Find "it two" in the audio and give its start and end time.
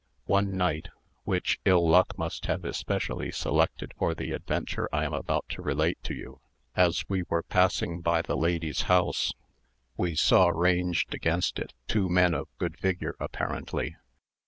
11.59-12.09